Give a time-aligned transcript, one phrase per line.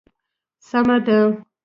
[0.67, 1.19] سمه ده.